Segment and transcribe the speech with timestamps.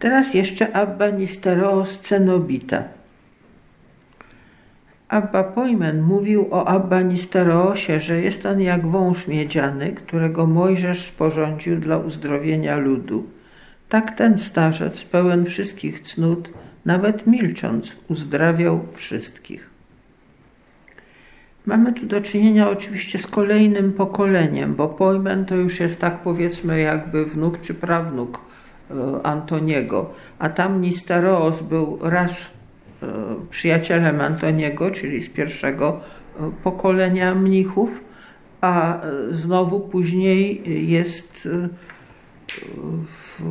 [0.00, 2.84] Teraz jeszcze Abba Nisteros Cenobita.
[5.08, 11.80] Abba Pojmen mówił o Abba Nisteroosie, że jest on jak wąż miedziany, którego Mojżesz sporządził
[11.80, 13.26] dla uzdrowienia ludu.
[13.88, 16.50] Tak ten starzec, pełen wszystkich cnót,
[16.84, 19.70] nawet milcząc, uzdrawiał wszystkich.
[21.66, 26.80] Mamy tu do czynienia oczywiście z kolejnym pokoleniem, bo Pojmen to już jest tak powiedzmy
[26.80, 28.49] jakby wnuk czy prawnuk
[29.22, 32.30] Antoniego, a tam Nistaros był raz
[33.02, 33.06] e,
[33.50, 36.00] przyjacielem Antoniego, czyli z pierwszego
[36.40, 38.04] e, pokolenia mnichów,
[38.60, 39.00] a
[39.30, 41.48] znowu później jest
[43.06, 43.42] w,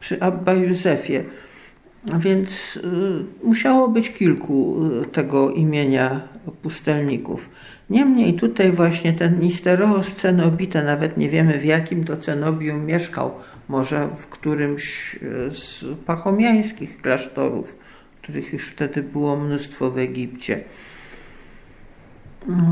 [0.00, 1.24] przy Abba Józefie.
[2.18, 2.78] Więc
[3.44, 4.76] musiało być kilku
[5.12, 6.20] tego imienia
[6.62, 7.50] pustelników.
[7.90, 13.30] Niemniej tutaj właśnie ten Nisteros Cenobita, nawet nie wiemy w jakim to cenobium mieszkał,
[13.68, 17.76] może w którymś y, z pachomiańskich klasztorów,
[18.22, 20.60] których już wtedy było mnóstwo w Egipcie.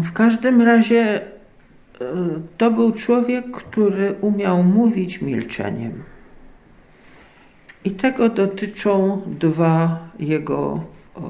[0.03, 1.21] W każdym razie
[2.59, 6.03] to był człowiek, który umiał mówić milczeniem.
[7.85, 10.85] I tego dotyczą dwa jego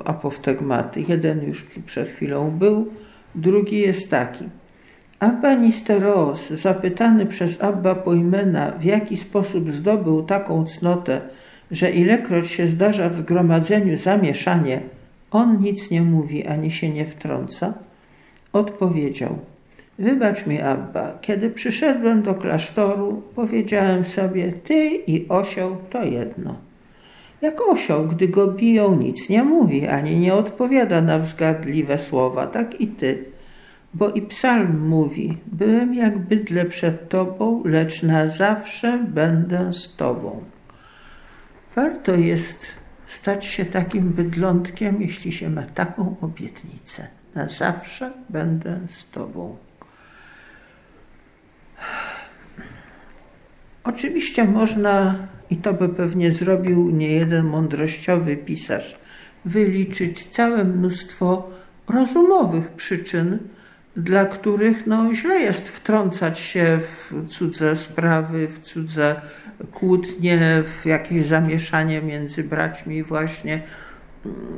[0.05, 1.05] apoftegmaty.
[1.09, 2.93] Jeden już przed chwilą był,
[3.35, 4.45] drugi jest taki.
[5.21, 11.21] Abba Nisteros, zapytany przez Abba Pojmena, w jaki sposób zdobył taką cnotę,
[11.71, 14.81] że ilekroć się zdarza w zgromadzeniu zamieszanie,
[15.31, 17.75] on nic nie mówi ani się nie wtrąca,
[18.53, 19.39] odpowiedział–
[19.99, 26.57] Wybacz mi, Abba, kiedy przyszedłem do klasztoru, powiedziałem sobie, ty i osioł to jedno.
[27.45, 32.81] Jak osioł, gdy go biją, nic nie mówi, ani nie odpowiada na wzgadliwe słowa, tak
[32.81, 33.25] i ty.
[33.95, 40.45] Bo i psalm mówi, byłem jak bydle przed tobą, lecz na zawsze będę z tobą.
[41.77, 42.67] Warto jest
[43.07, 47.09] stać się takim bydlątkiem, jeśli się ma taką obietnicę.
[47.35, 49.57] Na zawsze będę z tobą.
[53.85, 55.15] Oczywiście można,
[55.55, 58.99] i to by pewnie zrobił niejeden mądrościowy pisarz,
[59.45, 61.51] wyliczyć całe mnóstwo
[61.89, 63.39] rozumowych przyczyn,
[63.97, 69.21] dla których no, źle jest wtrącać się w cudze sprawy, w cudze
[69.73, 73.63] kłótnie, w jakieś zamieszanie między braćmi właśnie,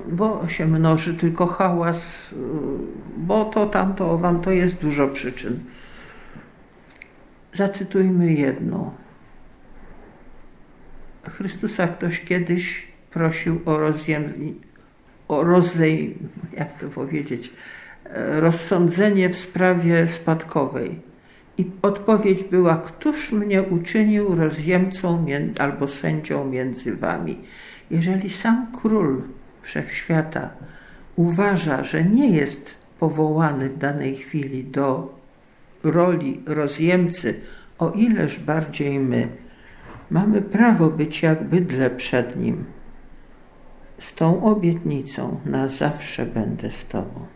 [0.08, 2.34] bo się mnoży tylko hałas,
[3.16, 5.60] bo to, tamto, wam to jest dużo przyczyn.
[7.52, 9.05] Zacytujmy jedną.
[11.30, 14.24] Chrystusa ktoś kiedyś prosił o rozjem,
[15.28, 16.14] o rozej,
[16.56, 17.52] jak to powiedzieć,
[18.04, 21.00] e, rozsądzenie w sprawie spadkowej.
[21.58, 25.26] I odpowiedź była, któż mnie uczynił rozjemcą
[25.58, 27.38] albo sędzią między wami?
[27.90, 29.22] Jeżeli sam król
[29.62, 30.50] wszechświata
[31.16, 35.18] uważa, że nie jest powołany w danej chwili do
[35.82, 37.40] roli rozjemcy,
[37.78, 39.28] o ileż bardziej my,
[40.10, 42.64] Mamy prawo być jak bydle przed Nim.
[43.98, 47.35] Z tą obietnicą na zawsze będę z Tobą.